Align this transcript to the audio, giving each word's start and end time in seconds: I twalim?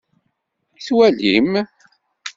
I 0.77 0.81
twalim? 0.85 1.49